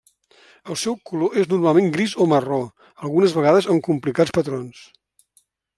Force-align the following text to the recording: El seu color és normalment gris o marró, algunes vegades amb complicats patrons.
El 0.75 0.79
seu 0.83 0.95
color 1.09 1.37
és 1.41 1.51
normalment 1.51 1.91
gris 1.97 2.15
o 2.25 2.27
marró, 2.33 2.59
algunes 3.05 3.39
vegades 3.41 3.69
amb 3.75 3.87
complicats 3.91 4.37
patrons. 4.41 4.83